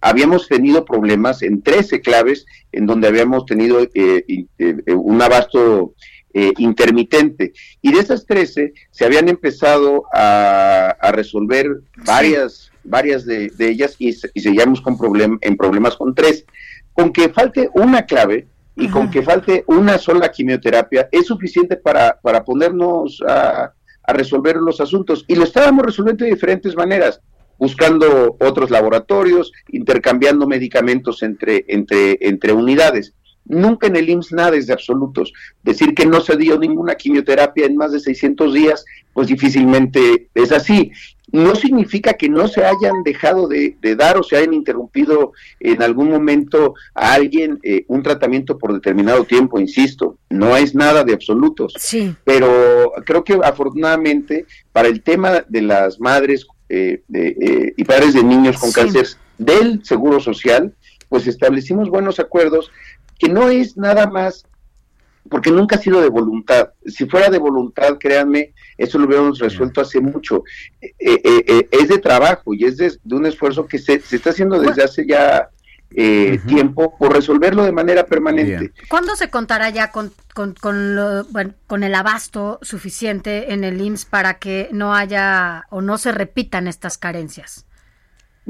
habíamos 0.00 0.48
tenido 0.48 0.84
problemas 0.84 1.42
en 1.42 1.62
13 1.62 2.00
claves 2.00 2.46
en 2.72 2.86
donde 2.86 3.08
habíamos 3.08 3.44
tenido 3.46 3.80
eh, 3.94 4.24
eh, 4.58 4.94
un 4.94 5.22
abasto 5.22 5.94
intermitente. 6.58 7.54
Y 7.80 7.94
de 7.94 8.00
esas 8.00 8.26
13 8.26 8.74
se 8.90 9.04
habían 9.06 9.30
empezado 9.30 10.04
a, 10.12 10.94
resolver 11.12 11.80
varias, 12.04 12.70
varias 12.84 13.24
de, 13.24 13.50
ellas 13.58 13.96
y, 13.98 14.08
y 14.34 14.40
seguíamos 14.40 14.82
con 14.82 14.98
problem 14.98 15.38
en 15.40 15.56
problemas 15.56 15.96
con 15.96 16.14
tres 16.14 16.44
con 16.96 17.12
que 17.12 17.28
falte 17.28 17.70
una 17.74 18.06
clave 18.06 18.48
y 18.74 18.88
con 18.88 19.10
que 19.10 19.22
falte 19.22 19.64
una 19.68 19.98
sola 19.98 20.30
quimioterapia 20.30 21.08
es 21.12 21.26
suficiente 21.26 21.76
para, 21.76 22.18
para 22.20 22.42
ponernos 22.42 23.22
a, 23.26 23.72
resolver 24.08 24.54
los 24.56 24.80
asuntos. 24.80 25.24
Y 25.26 25.34
lo 25.34 25.42
estábamos 25.42 25.84
resolviendo 25.84 26.24
de 26.24 26.30
diferentes 26.30 26.76
maneras, 26.76 27.20
buscando 27.58 28.36
otros 28.38 28.70
laboratorios, 28.70 29.50
intercambiando 29.72 30.46
medicamentos 30.46 31.24
entre, 31.24 31.64
entre, 31.66 32.16
entre 32.20 32.52
unidades. 32.52 33.14
Nunca 33.44 33.88
en 33.88 33.96
el 33.96 34.08
IMSS 34.08 34.32
nada 34.32 34.56
es 34.56 34.68
de 34.68 34.74
absolutos. 34.74 35.32
Decir 35.64 35.92
que 35.92 36.06
no 36.06 36.20
se 36.20 36.36
dio 36.36 36.56
ninguna 36.56 36.94
quimioterapia 36.94 37.66
en 37.66 37.76
más 37.76 37.90
de 37.90 37.98
600 37.98 38.54
días, 38.54 38.84
pues 39.12 39.26
difícilmente 39.26 40.28
es 40.34 40.52
así 40.52 40.92
no 41.32 41.54
significa 41.54 42.14
que 42.14 42.28
no 42.28 42.46
se 42.48 42.64
hayan 42.64 43.02
dejado 43.04 43.48
de, 43.48 43.76
dar 43.96 44.16
o 44.16 44.22
se 44.22 44.36
hayan 44.36 44.54
interrumpido 44.54 45.32
en 45.60 45.82
algún 45.82 46.10
momento 46.10 46.74
a 46.94 47.14
alguien 47.14 47.58
eh, 47.62 47.84
un 47.88 48.02
tratamiento 48.02 48.58
por 48.58 48.72
determinado 48.72 49.24
tiempo, 49.24 49.58
insisto, 49.58 50.18
no 50.30 50.56
es 50.56 50.74
nada 50.74 51.04
de 51.04 51.14
absolutos. 51.14 51.74
Sí. 51.78 52.14
Pero 52.24 52.92
creo 53.04 53.24
que 53.24 53.38
afortunadamente 53.42 54.46
para 54.72 54.88
el 54.88 55.02
tema 55.02 55.44
de 55.48 55.62
las 55.62 56.00
madres 56.00 56.46
eh, 56.68 57.02
eh, 57.12 57.74
y 57.76 57.84
padres 57.84 58.14
de 58.14 58.22
niños 58.22 58.58
con 58.58 58.72
cáncer 58.72 59.06
del 59.38 59.84
Seguro 59.84 60.20
Social, 60.20 60.74
pues 61.08 61.26
establecimos 61.26 61.90
buenos 61.90 62.18
acuerdos 62.20 62.70
que 63.18 63.28
no 63.28 63.48
es 63.48 63.76
nada 63.76 64.06
más 64.06 64.46
porque 65.28 65.50
nunca 65.50 65.76
ha 65.76 65.78
sido 65.80 66.00
de 66.00 66.08
voluntad. 66.08 66.70
Si 66.86 67.06
fuera 67.06 67.28
de 67.28 67.38
voluntad, 67.38 67.96
créanme, 67.98 68.52
eso 68.76 68.98
lo 68.98 69.06
hubiéramos 69.06 69.38
resuelto 69.38 69.80
hace 69.80 70.00
mucho. 70.00 70.42
Eh, 70.80 70.90
eh, 70.98 71.20
eh, 71.46 71.68
es 71.70 71.88
de 71.88 71.98
trabajo 71.98 72.54
y 72.54 72.64
es 72.64 72.76
de, 72.76 72.92
un 73.10 73.26
esfuerzo 73.26 73.66
que 73.66 73.78
se, 73.78 74.00
se, 74.00 74.16
está 74.16 74.30
haciendo 74.30 74.58
desde 74.58 74.82
hace 74.82 75.06
ya 75.06 75.48
tiempo 75.88 76.94
por 76.98 77.14
resolverlo 77.14 77.64
de 77.64 77.72
manera 77.72 78.04
permanente. 78.04 78.72
¿Cuándo 78.88 79.16
se 79.16 79.30
contará 79.30 79.70
ya 79.70 79.92
con, 79.92 80.12
con, 80.34 80.54
con 80.54 81.84
el 81.84 81.94
abasto 81.94 82.58
suficiente 82.60 83.54
en 83.54 83.64
el 83.64 83.80
IMSS 83.80 84.04
para 84.04 84.34
que 84.34 84.68
no 84.72 84.94
haya 84.94 85.64
o 85.70 85.80
no 85.80 85.96
se 85.96 86.12
repitan 86.12 86.68
estas 86.68 86.98
carencias? 86.98 87.64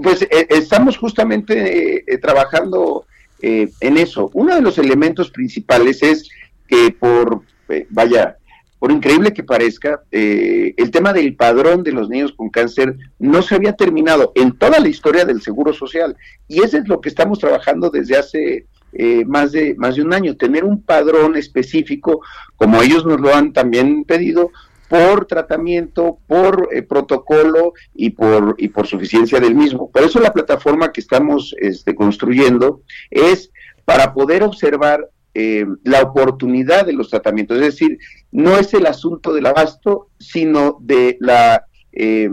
Pues 0.03 0.27
estamos 0.31 0.97
justamente 0.97 2.05
trabajando 2.21 3.07
en 3.41 3.97
eso. 3.97 4.31
Uno 4.33 4.55
de 4.55 4.63
los 4.63 4.79
elementos 4.79 5.31
principales 5.31 6.03
es 6.03 6.29
que 6.67 6.91
por, 6.99 7.43
eh, 7.69 7.87
vaya, 7.91 8.37
por 8.79 8.93
increíble 8.93 9.33
que 9.33 9.43
parezca, 9.43 10.03
eh, 10.11 10.75
el 10.77 10.91
tema 10.91 11.13
del 11.13 11.35
padrón 11.35 11.83
de 11.83 11.93
los 11.93 12.09
niños 12.09 12.33
con 12.33 12.51
cáncer 12.51 12.97
no 13.19 13.43
se 13.43 13.55
había 13.55 13.73
terminado 13.75 14.33
en 14.35 14.57
toda 14.57 14.79
la 14.81 14.89
historia 14.89 15.25
del 15.25 15.43
Seguro 15.43 15.73
Social. 15.73 16.17
Y 16.49 16.63
eso 16.63 16.79
es 16.79 16.89
lo 16.89 17.01
que 17.01 17.09
estamos 17.09 17.39
trabajando 17.39 17.91
desde 17.91 18.17
hace 18.17 18.67
eh, 18.93 19.25
más, 19.25 19.53
de, 19.53 19.75
más 19.77 19.97
de 19.97 20.03
un 20.03 20.13
año, 20.13 20.37
tener 20.37 20.65
un 20.65 20.83
padrón 20.83 21.37
específico, 21.37 22.21
como 22.57 22.83
ellos 22.83 23.05
nos 23.05 23.21
lo 23.21 23.35
han 23.35 23.53
también 23.53 24.05
pedido, 24.05 24.51
por 24.89 25.27
tratamiento, 25.27 26.19
por 26.29 26.69
protocolo 26.87 27.73
y 27.93 28.11
por, 28.11 28.55
y 28.57 28.69
por 28.69 28.87
suficiencia 28.87 29.41
del 29.41 29.57
mismo. 29.57 29.91
Por 29.91 30.05
eso 30.05 30.21
la 30.21 30.33
plataforma 30.33 30.93
que 30.93 31.01
estamos 31.01 31.57
este, 31.59 31.97
construyendo 31.97 32.83
es 33.11 33.51
para 33.85 34.13
poder 34.13 34.43
observar 34.43 35.09
eh, 35.39 35.67
la 35.85 36.01
oportunidad 36.01 36.87
de 36.87 36.95
los 36.95 37.11
tratamientos. 37.11 37.59
Es 37.59 37.65
decir, 37.65 37.99
no 38.33 38.57
es 38.57 38.73
el 38.73 38.87
asunto 38.87 39.35
del 39.35 39.45
abasto, 39.45 40.09
sino 40.19 40.79
de 40.81 41.19
la 41.21 41.67
eh, 41.93 42.31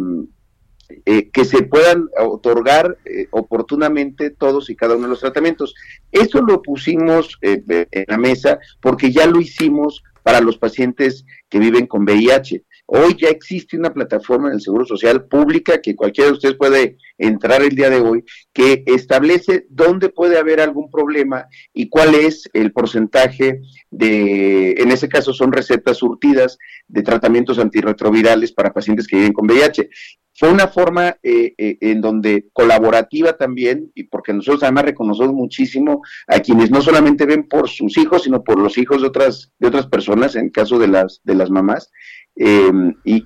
eh, 1.05 1.29
que 1.29 1.43
se 1.43 1.63
puedan 1.63 2.07
otorgar 2.17 2.97
oportunamente 3.31 4.29
todos 4.29 4.69
y 4.69 4.77
cada 4.77 4.95
uno 4.95 5.03
de 5.03 5.09
los 5.09 5.19
tratamientos. 5.19 5.75
Eso 6.13 6.41
lo 6.41 6.61
pusimos 6.61 7.37
en 7.41 8.05
la 8.07 8.17
mesa 8.17 8.59
porque 8.79 9.11
ya 9.11 9.27
lo 9.27 9.41
hicimos 9.41 10.01
para 10.23 10.39
los 10.39 10.57
pacientes 10.57 11.25
que 11.49 11.59
viven 11.59 11.87
con 11.87 12.03
VIH. 12.03 12.63
Hoy 12.85 13.15
ya 13.19 13.29
existe 13.29 13.77
una 13.77 13.93
plataforma 13.93 14.49
en 14.49 14.55
el 14.55 14.61
Seguro 14.61 14.85
Social 14.85 15.25
pública 15.25 15.81
que 15.81 15.95
cualquiera 15.95 16.29
de 16.29 16.33
ustedes 16.33 16.55
puede 16.55 16.97
entrar 17.17 17.61
el 17.61 17.75
día 17.75 17.89
de 17.89 18.01
hoy, 18.01 18.25
que 18.51 18.83
establece 18.85 19.65
dónde 19.69 20.09
puede 20.09 20.37
haber 20.37 20.59
algún 20.59 20.91
problema 20.91 21.47
y 21.73 21.87
cuál 21.87 22.13
es 22.13 22.49
el 22.51 22.73
porcentaje 22.73 23.61
de, 23.89 24.71
en 24.73 24.91
ese 24.91 25.07
caso 25.07 25.33
son 25.33 25.53
recetas 25.53 25.97
surtidas 25.97 26.57
de 26.87 27.03
tratamientos 27.03 27.57
antirretrovirales 27.57 28.51
para 28.51 28.73
pacientes 28.73 29.07
que 29.07 29.15
viven 29.15 29.33
con 29.33 29.45
VIH. 29.45 29.89
Fue 30.35 30.51
una 30.51 30.67
forma 30.67 31.15
eh, 31.21 31.53
eh, 31.57 31.77
en 31.79 32.01
donde 32.01 32.47
colaborativa 32.53 33.37
también, 33.37 33.91
y 33.93 34.05
porque 34.05 34.33
nosotros 34.33 34.63
además 34.63 34.85
reconocemos 34.85 35.33
muchísimo 35.33 36.01
a 36.27 36.39
quienes 36.39 36.71
no 36.71 36.81
solamente 36.81 37.27
ven 37.27 37.47
por 37.47 37.69
sus 37.69 37.97
hijos, 37.99 38.23
sino 38.23 38.43
por 38.43 38.57
los 38.59 38.77
hijos 38.79 39.01
de 39.01 39.07
otras, 39.07 39.51
de 39.59 39.67
otras 39.67 39.85
personas, 39.85 40.35
en 40.35 40.49
caso 40.49 40.79
de 40.79 40.87
las, 40.87 41.21
de 41.23 41.35
las 41.35 41.51
mamás, 41.51 41.91
Em, 42.35 42.95
y, 43.03 43.25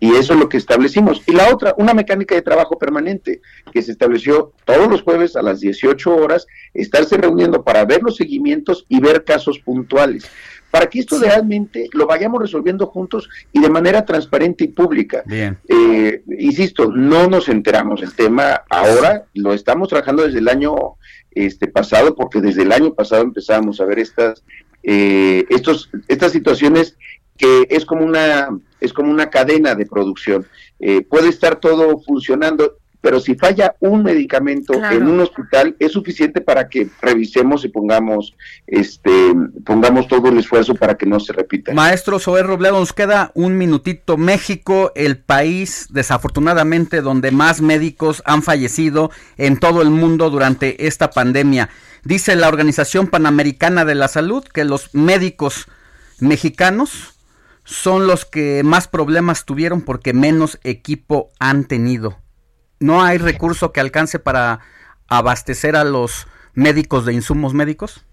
eso 0.00 0.32
es 0.32 0.40
lo 0.40 0.48
que 0.48 0.56
establecimos. 0.56 1.22
Y 1.26 1.32
la 1.32 1.52
otra, 1.52 1.74
una 1.76 1.92
mecánica 1.92 2.34
de 2.34 2.40
trabajo 2.40 2.78
permanente 2.78 3.42
que 3.70 3.82
se 3.82 3.92
estableció 3.92 4.52
todos 4.64 4.88
los 4.88 5.02
jueves 5.02 5.36
a 5.36 5.42
las 5.42 5.60
18 5.60 6.16
horas, 6.16 6.46
estarse 6.72 7.18
reuniendo 7.18 7.62
para 7.62 7.84
ver 7.84 8.02
los 8.02 8.16
seguimientos 8.16 8.86
y 8.88 9.00
ver 9.00 9.22
casos 9.24 9.58
puntuales, 9.58 10.30
para 10.70 10.86
que 10.86 11.00
esto 11.00 11.18
realmente 11.18 11.90
lo 11.92 12.06
vayamos 12.06 12.40
resolviendo 12.40 12.86
juntos 12.86 13.28
y 13.52 13.60
de 13.60 13.68
manera 13.68 14.06
transparente 14.06 14.64
y 14.64 14.68
pública. 14.68 15.22
Bien. 15.26 15.58
Eh, 15.68 16.22
insisto, 16.38 16.90
no 16.90 17.28
nos 17.28 17.50
enteramos 17.50 18.00
del 18.00 18.14
tema 18.14 18.62
ahora, 18.70 19.26
lo 19.34 19.52
estamos 19.52 19.88
trabajando 19.88 20.22
desde 20.22 20.38
el 20.38 20.48
año 20.48 20.74
este 21.32 21.68
pasado, 21.68 22.14
porque 22.14 22.40
desde 22.40 22.62
el 22.62 22.72
año 22.72 22.94
pasado 22.94 23.22
empezamos 23.22 23.80
a 23.80 23.84
ver 23.84 23.98
estas, 23.98 24.42
eh, 24.82 25.44
estos, 25.50 25.90
estas 26.08 26.32
situaciones 26.32 26.96
que 27.36 27.66
es 27.70 27.84
como 27.84 28.04
una, 28.04 28.48
es 28.80 28.92
como 28.92 29.10
una 29.10 29.30
cadena 29.30 29.74
de 29.74 29.86
producción. 29.86 30.46
Eh, 30.78 31.02
puede 31.02 31.28
estar 31.28 31.56
todo 31.56 31.98
funcionando, 32.00 32.76
pero 33.00 33.20
si 33.20 33.36
falla 33.36 33.76
un 33.80 34.02
medicamento 34.02 34.72
en 34.74 35.06
un 35.06 35.20
hospital 35.20 35.76
es 35.78 35.92
suficiente 35.92 36.40
para 36.40 36.68
que 36.68 36.88
revisemos 37.00 37.64
y 37.64 37.68
pongamos 37.68 38.34
este 38.66 39.10
pongamos 39.64 40.08
todo 40.08 40.28
el 40.28 40.38
esfuerzo 40.38 40.74
para 40.74 40.96
que 40.96 41.06
no 41.06 41.20
se 41.20 41.32
repita. 41.32 41.72
Maestro 41.72 42.18
Soer 42.18 42.46
Robledo, 42.46 42.80
nos 42.80 42.92
queda 42.92 43.30
un 43.34 43.56
minutito. 43.56 44.16
México, 44.16 44.90
el 44.96 45.18
país 45.18 45.86
desafortunadamente 45.90 47.00
donde 47.00 47.30
más 47.30 47.60
médicos 47.60 48.22
han 48.26 48.42
fallecido 48.42 49.10
en 49.36 49.58
todo 49.58 49.82
el 49.82 49.90
mundo 49.90 50.28
durante 50.28 50.86
esta 50.86 51.10
pandemia. 51.10 51.68
Dice 52.02 52.34
la 52.34 52.48
Organización 52.48 53.06
Panamericana 53.06 53.84
de 53.84 53.94
la 53.94 54.08
Salud 54.08 54.44
que 54.44 54.64
los 54.64 54.94
médicos 54.94 55.66
mexicanos 56.18 57.15
son 57.66 58.06
los 58.06 58.24
que 58.24 58.62
más 58.64 58.88
problemas 58.88 59.44
tuvieron 59.44 59.82
porque 59.82 60.14
menos 60.14 60.58
equipo 60.62 61.30
han 61.38 61.64
tenido. 61.64 62.16
¿No 62.78 63.02
hay 63.02 63.18
recurso 63.18 63.72
que 63.72 63.80
alcance 63.80 64.18
para 64.18 64.60
abastecer 65.08 65.76
a 65.76 65.84
los 65.84 66.26
médicos 66.54 67.04
de 67.04 67.12
insumos 67.12 67.54
médicos? 67.54 68.06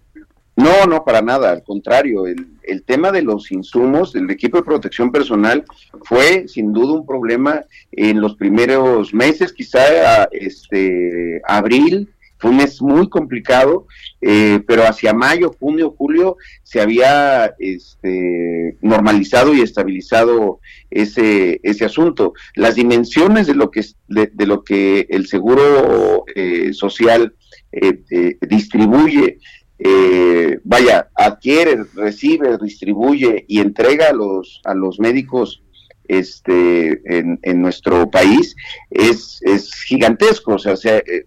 No, 0.56 0.86
no, 0.86 1.04
para 1.04 1.22
nada, 1.22 1.52
al 1.52 1.64
contrario, 1.64 2.28
el, 2.28 2.48
el 2.64 2.84
tema 2.84 3.12
de 3.12 3.24
los 3.24 3.52
insumos, 3.52 4.14
del 4.14 4.30
equipo 4.30 4.58
de 4.58 4.64
protección 4.64 5.12
personal 5.12 5.66
fue 6.04 6.48
sin 6.48 6.74
duda 6.74 6.94
un 6.94 7.06
problema 7.06 7.64
en 7.92 8.22
los 8.22 8.36
primeros 8.36 9.14
meses, 9.14 9.52
quizá 9.52 10.26
este 10.32 11.42
abril, 11.46 12.13
fue 12.44 12.52
un 12.52 12.58
mes 12.58 12.82
muy 12.82 13.08
complicado, 13.08 13.88
eh, 14.20 14.60
pero 14.68 14.84
hacia 14.84 15.14
mayo, 15.14 15.56
junio, 15.58 15.96
julio 15.98 16.36
se 16.62 16.82
había 16.82 17.56
este, 17.58 18.76
normalizado 18.82 19.54
y 19.54 19.62
estabilizado 19.62 20.60
ese, 20.92 21.62
ese 21.64 21.86
asunto. 21.86 22.34
Las 22.56 22.76
dimensiones 22.76 23.48
de 23.48 23.56
lo 23.56 23.72
que, 23.72 23.86
de, 24.10 24.46
lo 24.46 24.66
que 24.66 25.08
el 25.10 25.26
seguro 25.28 26.26
eh, 26.36 26.74
social 26.74 27.34
eh, 27.72 28.38
distribuye 28.42 29.40
vaya, 30.66 31.08
adquiere, 31.16 31.86
recibe, 31.96 32.58
distribuye 32.62 33.46
y 33.48 33.60
entrega 33.60 34.10
a 34.10 34.14
los, 34.14 34.60
a 34.66 34.74
los 34.74 35.00
médicos 35.00 35.64
este, 36.10 37.02
en, 37.06 37.40
en 37.42 37.62
nuestro 37.62 38.10
país 38.12 38.54
es, 38.90 39.40
es 39.44 39.74
gigantesco, 39.84 40.56
o 40.56 40.60
sea, 40.60 40.76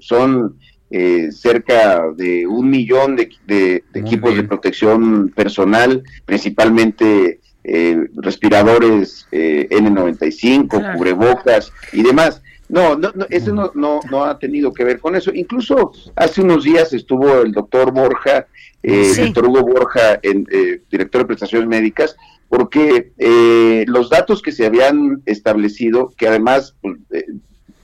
son 0.01 0.59
eh, 0.91 1.31
cerca 1.33 2.05
de 2.17 2.47
un 2.47 2.71
millón 2.71 3.17
de, 3.17 3.83
equipos 3.95 4.37
de 4.37 4.45
protección 4.45 5.31
personal, 5.31 6.03
principalmente 6.25 7.41
eh, 7.65 8.07
respiradores 8.17 9.27
N95, 9.31 10.97
cubrebocas 10.97 11.73
y 11.93 12.03
demás. 12.03 12.43
No, 12.69 12.97
no, 12.97 13.11
eso 13.31 13.53
no, 13.53 13.71
no, 13.75 14.01
no, 14.11 14.25
ha 14.25 14.39
tenido 14.39 14.73
que 14.73 14.85
ver 14.85 14.99
con 14.99 15.15
eso. 15.15 15.31
Incluso 15.33 15.93
hace 16.17 16.43
unos 16.43 16.65
días 16.65 16.93
estuvo 16.93 17.41
el 17.43 17.53
doctor 17.53 17.93
Borja, 17.93 18.47
eh, 18.83 19.13
doctor 19.17 19.47
Hugo 19.47 19.63
Borja, 19.63 20.19
en, 20.23 20.47
eh, 20.51 20.81
director 20.91 21.23
de 21.23 21.27
prestaciones 21.27 21.69
médicas, 21.69 22.17
porque 22.49 23.13
eh, 23.19 23.85
los 23.87 24.11
datos 24.11 24.43
que 24.43 24.53
se 24.53 24.67
habían 24.67 25.23
establecido, 25.27 26.13
que 26.17 26.27
además 26.29 26.75
pues, 26.81 26.99
eh, 27.13 27.25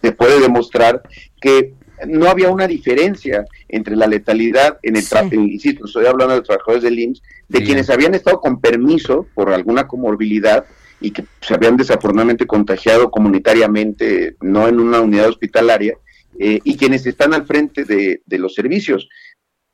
se 0.01 0.13
puede 0.13 0.41
demostrar 0.41 1.03
que 1.41 1.75
no 2.07 2.29
había 2.29 2.51
una 2.51 2.67
diferencia 2.67 3.45
entre 3.69 3.97
la 3.97 4.07
letalidad 4.07 4.79
en 4.83 4.97
el 4.97 5.09
trabajo, 5.09 5.35
insisto, 5.35 5.87
estoy 5.87 6.07
hablando 6.07 6.35
de 6.35 6.43
trabajadores 6.43 6.83
del 6.83 6.99
IMSS, 6.99 7.23
de 7.49 7.63
quienes 7.63 7.91
habían 7.91 8.15
estado 8.15 8.41
con 8.41 8.61
permiso 8.61 9.27
por 9.35 9.51
alguna 9.51 9.87
comorbilidad 9.87 10.65
y 11.01 11.11
que 11.11 11.25
se 11.41 11.55
habían 11.55 11.77
desafortunadamente 11.77 12.47
contagiado 12.47 13.11
comunitariamente, 13.11 14.37
no 14.41 14.69
en 14.69 14.81
una 14.81 15.01
unidad 15.01 15.29
hospitalaria, 15.29 15.97
eh, 16.39 16.61
y 16.65 16.77
quienes 16.77 17.05
están 17.07 17.35
al 17.35 17.47
frente 17.47 17.85
de, 17.85 18.21
los 18.39 18.55
servicios. 18.55 19.09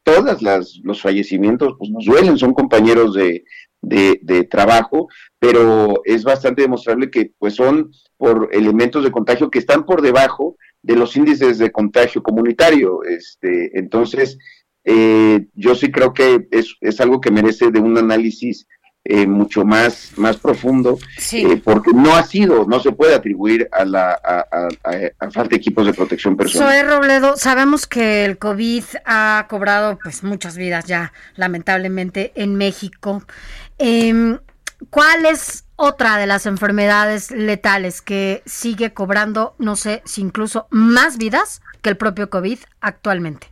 Todas 0.03 0.43
las 0.43 0.81
los 0.83 1.03
fallecimientos 1.03 1.75
pues, 1.79 1.91
nos 1.91 2.05
duelen, 2.05 2.39
son 2.39 2.55
compañeros 2.55 3.15
de, 3.15 3.45
de, 3.83 4.45
trabajo, 4.45 5.09
pero 5.39 6.01
es 6.05 6.25
bastante 6.25 6.63
demostrable 6.63 7.11
que 7.11 7.33
pues 7.39 7.55
son 7.55 7.93
por 8.17 8.49
elementos 8.53 9.05
de 9.05 9.13
contagio 9.13 9.51
que 9.51 9.59
están 9.59 9.85
por 9.85 10.03
debajo 10.03 10.57
de 10.89 10.97
los 10.97 11.15
índices 11.17 11.59
de 11.59 11.71
contagio 11.71 12.23
comunitario. 12.23 13.05
Este, 13.05 13.79
entonces, 13.79 14.39
eh, 14.85 15.47
yo 15.55 15.75
sí 15.75 15.93
creo 15.93 16.15
que 16.15 16.49
es, 16.51 16.75
es 16.81 16.99
algo 17.03 17.21
que 17.21 17.31
merece 17.31 17.71
de 17.71 17.79
un 17.79 17.99
análisis 17.99 18.67
eh, 19.05 19.27
mucho 19.27 19.67
más, 19.67 20.13
más 20.17 20.39
profundo, 20.39 20.99
eh, 21.33 21.61
porque 21.63 21.93
no 21.93 22.15
ha 22.15 22.23
sido, 22.23 22.65
no 22.67 22.81
se 22.81 22.93
puede 22.93 23.15
atribuir 23.15 23.69
a 23.71 23.85
la 23.85 24.13
a, 24.13 25.31
falta 25.31 25.51
de 25.51 25.57
equipos 25.57 25.85
de 25.85 25.93
protección 25.93 26.37
personal. 26.39 26.73
Soy 26.73 26.83
Robledo, 26.83 27.37
sabemos 27.37 27.87
que 27.87 28.25
el 28.25 28.39
COVID 28.39 28.85
ha 29.05 29.47
cobrado 29.49 29.99
pues 30.03 30.25
muchas 30.25 30.57
vidas 30.57 30.87
ya, 30.87 31.13
lamentablemente, 31.37 32.33
en 32.35 32.55
México. 32.55 33.23
Em, 33.77 34.39
¿Cuál 34.91 35.27
es 35.27 35.68
otra 35.79 36.19
de 36.19 36.27
las 36.27 36.45
enfermedades 36.45 37.31
letales 37.31 38.03
que 38.03 38.43
sigue 38.45 38.93
cobrando, 38.93 39.55
no 39.59 39.77
sé 39.77 40.03
si 40.05 40.21
incluso 40.21 40.67
más 40.71 41.17
vidas 41.19 41.63
que 41.81 41.89
el 41.91 41.97
propio 41.97 42.29
COVID 42.29 42.59
actualmente? 42.81 43.47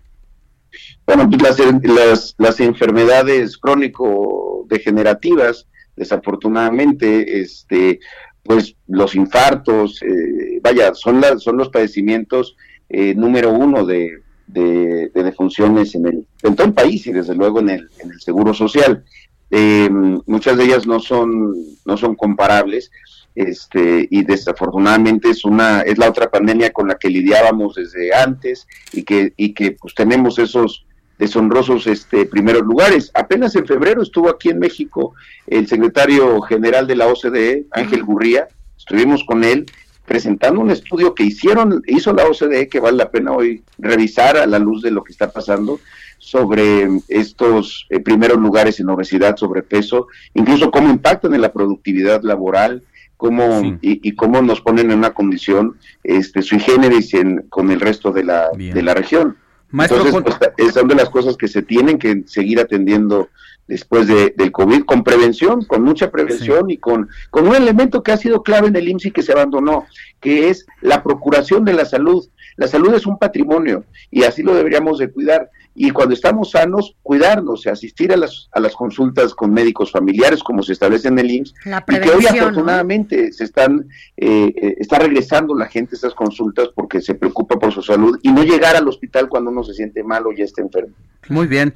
Bueno, 1.06 1.30
pues 1.30 1.40
las, 1.40 1.60
las, 1.84 2.34
las 2.36 2.58
enfermedades 2.60 3.56
crónico-degenerativas, 3.56 5.68
desafortunadamente, 5.94 7.40
este, 7.40 8.00
pues 8.42 8.74
los 8.88 9.14
infartos, 9.14 10.02
eh, 10.02 10.58
vaya, 10.62 10.94
son, 10.94 11.20
las, 11.20 11.44
son 11.44 11.56
los 11.56 11.68
padecimientos 11.68 12.56
eh, 12.88 13.14
número 13.14 13.52
uno 13.52 13.86
de, 13.86 14.18
de, 14.48 15.12
defunciones 15.14 15.94
en, 15.94 16.06
el, 16.06 16.26
en 16.42 16.56
todo 16.56 16.66
el 16.66 16.74
país 16.74 17.06
y 17.06 17.12
desde 17.12 17.36
luego 17.36 17.60
en 17.60 17.70
el, 17.70 17.88
en 18.00 18.10
el 18.10 18.20
seguro 18.20 18.52
social. 18.52 19.04
Eh, 19.50 19.88
muchas 20.26 20.56
de 20.56 20.64
ellas 20.64 20.86
no 20.86 20.98
son, 20.98 21.54
no 21.84 21.96
son 21.96 22.16
comparables 22.16 22.90
este, 23.36 24.08
y 24.10 24.24
desafortunadamente 24.24 25.28
es 25.28 25.44
una 25.44 25.82
es 25.82 25.98
la 25.98 26.08
otra 26.08 26.30
pandemia 26.30 26.72
con 26.72 26.88
la 26.88 26.96
que 26.96 27.10
lidiábamos 27.10 27.74
desde 27.74 28.14
antes 28.14 28.66
y 28.94 29.02
que 29.02 29.34
y 29.36 29.52
que 29.52 29.72
pues 29.72 29.94
tenemos 29.94 30.38
esos 30.38 30.86
deshonrosos 31.18 31.86
este 31.86 32.24
primeros 32.24 32.62
lugares. 32.62 33.10
Apenas 33.12 33.54
en 33.54 33.66
febrero 33.66 34.02
estuvo 34.02 34.30
aquí 34.30 34.48
en 34.48 34.58
México 34.58 35.14
el 35.46 35.68
secretario 35.68 36.40
general 36.40 36.86
de 36.86 36.96
la 36.96 37.08
OCDE, 37.08 37.66
Ángel 37.72 38.04
Gurría, 38.04 38.48
estuvimos 38.76 39.22
con 39.24 39.44
él 39.44 39.66
presentando 40.06 40.60
un 40.60 40.70
estudio 40.70 41.14
que 41.14 41.24
hicieron 41.24 41.82
hizo 41.86 42.14
la 42.14 42.24
OCDE 42.24 42.68
que 42.68 42.80
vale 42.80 42.96
la 42.96 43.10
pena 43.10 43.32
hoy 43.32 43.62
revisar 43.76 44.38
a 44.38 44.46
la 44.46 44.58
luz 44.58 44.80
de 44.80 44.92
lo 44.92 45.04
que 45.04 45.12
está 45.12 45.30
pasando 45.30 45.78
sobre 46.18 46.88
estos 47.08 47.86
eh, 47.90 48.00
primeros 48.00 48.38
lugares 48.38 48.80
en 48.80 48.88
obesidad, 48.88 49.36
sobrepeso, 49.36 50.08
incluso 50.34 50.70
cómo 50.70 50.90
impactan 50.90 51.34
en 51.34 51.40
la 51.40 51.52
productividad 51.52 52.22
laboral, 52.22 52.82
cómo 53.16 53.78
y, 53.80 54.12
cómo 54.12 54.42
nos 54.42 54.60
ponen 54.60 54.90
en 54.90 54.98
una 54.98 55.14
condición 55.14 55.76
este 56.04 56.42
sui 56.42 56.60
generis 56.60 57.12
con 57.48 57.70
el 57.70 57.80
resto 57.80 58.12
de 58.12 58.24
la, 58.24 58.50
de 58.56 58.82
la 58.82 58.94
región. 58.94 59.36
Entonces, 59.72 60.14
pues, 60.56 60.74
son 60.74 60.88
de 60.88 60.94
las 60.94 61.10
cosas 61.10 61.36
que 61.36 61.48
se 61.48 61.62
tienen 61.62 61.98
que 61.98 62.22
seguir 62.26 62.60
atendiendo 62.60 63.28
después 63.66 64.06
de, 64.06 64.32
del 64.36 64.52
COVID, 64.52 64.84
con 64.84 65.02
prevención, 65.02 65.64
con 65.64 65.82
mucha 65.82 66.10
prevención 66.10 66.70
y 66.70 66.76
con, 66.76 67.08
con 67.30 67.48
un 67.48 67.54
elemento 67.54 68.02
que 68.02 68.12
ha 68.12 68.16
sido 68.16 68.42
clave 68.42 68.68
en 68.68 68.76
el 68.76 68.88
IMSS 68.88 69.06
y 69.06 69.10
que 69.10 69.22
se 69.22 69.32
abandonó, 69.32 69.86
que 70.20 70.48
es 70.50 70.66
la 70.80 71.02
procuración 71.02 71.64
de 71.64 71.72
la 71.72 71.84
salud. 71.84 72.26
La 72.56 72.68
salud 72.68 72.94
es 72.94 73.06
un 73.06 73.18
patrimonio 73.18 73.84
y 74.10 74.22
así 74.22 74.42
lo 74.42 74.54
deberíamos 74.54 74.98
de 74.98 75.10
cuidar. 75.10 75.50
Y 75.78 75.90
cuando 75.90 76.14
estamos 76.14 76.52
sanos, 76.52 76.96
cuidarnos, 77.02 77.66
asistir 77.66 78.10
a 78.10 78.16
las, 78.16 78.48
a 78.52 78.60
las 78.60 78.74
consultas 78.74 79.34
con 79.34 79.52
médicos 79.52 79.92
familiares, 79.92 80.42
como 80.42 80.62
se 80.62 80.72
establece 80.72 81.08
en 81.08 81.18
el 81.18 81.30
IMSS, 81.30 81.54
y 81.88 82.00
que 82.00 82.10
hoy 82.10 82.26
afortunadamente 82.26 83.30
se 83.30 83.44
están, 83.44 83.86
eh, 84.16 84.52
eh, 84.56 84.74
está 84.78 84.98
regresando 84.98 85.54
la 85.54 85.66
gente 85.66 85.94
a 85.94 85.98
esas 85.98 86.14
consultas 86.14 86.68
porque 86.74 87.02
se 87.02 87.14
preocupa 87.14 87.58
por 87.58 87.74
su 87.74 87.82
salud 87.82 88.18
y 88.22 88.32
no 88.32 88.42
llegar 88.42 88.74
al 88.74 88.88
hospital 88.88 89.28
cuando 89.28 89.50
uno 89.50 89.62
se 89.62 89.74
siente 89.74 90.02
mal 90.02 90.26
o 90.26 90.32
ya 90.32 90.44
está 90.44 90.62
enfermo. 90.62 90.94
Muy 91.28 91.46
bien. 91.46 91.74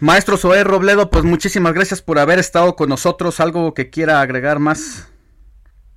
Maestro 0.00 0.36
Zoé 0.36 0.64
Robledo, 0.64 1.08
pues 1.08 1.24
muchísimas 1.24 1.74
gracias 1.74 2.02
por 2.02 2.18
haber 2.18 2.40
estado 2.40 2.74
con 2.74 2.88
nosotros. 2.88 3.38
¿Algo 3.38 3.72
que 3.72 3.88
quiera 3.88 4.20
agregar 4.20 4.58
más? 4.58 5.08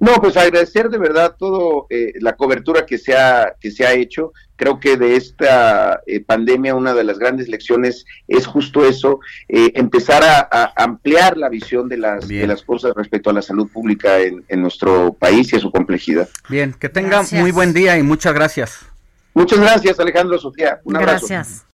No, 0.01 0.15
pues 0.15 0.35
agradecer 0.35 0.89
de 0.89 0.97
verdad 0.97 1.35
todo 1.37 1.85
eh, 1.91 2.13
la 2.21 2.35
cobertura 2.35 2.87
que 2.87 2.97
se 2.97 3.15
ha 3.15 3.55
que 3.59 3.69
se 3.69 3.85
ha 3.85 3.93
hecho. 3.93 4.33
Creo 4.61 4.79
que 4.79 4.95
de 4.95 5.15
esta 5.15 6.03
eh, 6.05 6.19
pandemia 6.23 6.75
una 6.75 6.93
de 6.93 7.03
las 7.03 7.17
grandes 7.17 7.47
lecciones 7.47 8.05
es 8.27 8.45
justo 8.45 8.85
eso, 8.85 9.19
eh, 9.49 9.71
empezar 9.73 10.21
a, 10.23 10.71
ampliar 10.75 11.35
la 11.35 11.49
visión 11.49 11.89
de 11.89 11.97
las 11.97 12.27
de 12.27 12.45
las 12.45 12.61
cosas 12.61 12.93
respecto 12.95 13.31
a 13.31 13.33
la 13.33 13.41
salud 13.41 13.67
pública 13.71 14.19
en, 14.19 14.61
nuestro 14.61 15.13
país 15.13 15.51
y 15.51 15.55
a 15.55 15.59
su 15.59 15.71
complejidad. 15.71 16.29
Bien, 16.47 16.75
que 16.79 16.89
tenga 16.89 17.23
muy 17.31 17.49
buen 17.49 17.73
día 17.73 17.97
y 17.97 18.03
muchas 18.03 18.35
gracias. 18.35 18.85
Muchas 19.33 19.57
gracias, 19.57 19.99
Alejandro 19.99 20.37
Sofía. 20.37 20.79
Un 20.83 20.97
abrazo. 20.97 21.25
Gracias. 21.27 21.65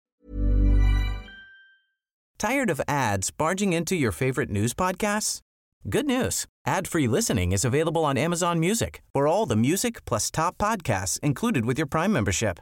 Tired 2.38 2.70
of 2.70 2.80
ads 2.88 3.32
barging 3.32 3.74
into 3.74 3.98
your 3.98 4.14
favorite 4.14 4.50
news 4.50 4.74
podcasts? 4.74 5.42
Good 5.90 6.06
news. 6.06 6.46
Ad-free 6.66 7.10
listening 7.10 7.52
is 7.52 7.66
available 7.66 8.06
on 8.06 8.18
Amazon 8.18 8.62
Music 8.62 9.02
for 9.14 9.28
all 9.28 9.46
the 9.46 9.58
music 9.58 10.06
plus 10.06 10.32
top 10.32 10.58
podcasts 10.58 11.20
included 11.20 11.66
with 11.66 11.78
your 11.78 11.88
Prime 11.88 12.14
membership. 12.14 12.62